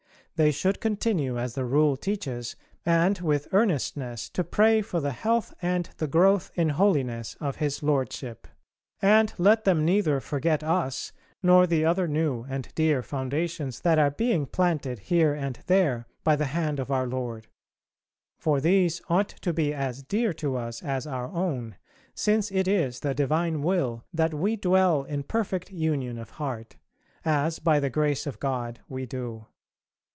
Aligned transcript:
They 0.37 0.49
should 0.51 0.81
continue 0.81 1.37
as 1.37 1.53
the 1.53 1.65
Rule 1.65 1.95
teaches, 1.95 2.55
and 2.83 3.19
with 3.19 3.47
earnestness, 3.53 4.27
to 4.29 4.43
pray 4.43 4.81
for 4.81 4.99
the 4.99 5.11
health 5.11 5.53
and 5.61 5.87
the 5.97 6.07
growth 6.07 6.49
in 6.55 6.69
holiness 6.69 7.37
of 7.39 7.57
his 7.57 7.83
Lordship. 7.83 8.47
And 9.03 9.31
let 9.37 9.65
them 9.65 9.85
neither 9.85 10.19
forget 10.19 10.63
us, 10.63 11.11
nor 11.43 11.67
the 11.67 11.85
other 11.85 12.07
new 12.07 12.43
and 12.49 12.73
dear 12.73 13.03
foundations 13.03 13.81
that 13.81 13.99
are 13.99 14.09
being 14.09 14.47
planted 14.47 14.97
here 15.13 15.35
and 15.35 15.59
there 15.67 16.07
by 16.23 16.35
the 16.35 16.45
hand 16.45 16.79
of 16.79 16.89
Our 16.89 17.05
Lord; 17.05 17.45
for 18.39 18.59
these 18.59 18.99
ought 19.09 19.29
to 19.29 19.53
be 19.53 19.75
as 19.75 20.01
dear 20.01 20.33
to 20.35 20.55
us 20.55 20.81
as 20.81 21.05
our 21.05 21.27
own, 21.27 21.75
since 22.15 22.51
it 22.51 22.67
is 22.67 23.01
the 23.01 23.13
divine 23.13 23.61
Will 23.61 24.05
that 24.11 24.33
we 24.33 24.55
dwell 24.55 25.03
in 25.03 25.21
perfect 25.21 25.69
union 25.69 26.17
of 26.17 26.31
heart, 26.31 26.77
as 27.23 27.59
by 27.59 27.79
the 27.79 27.91
grace 27.91 28.25
of 28.25 28.39
God 28.39 28.79
we 28.89 29.05
do. 29.05 29.45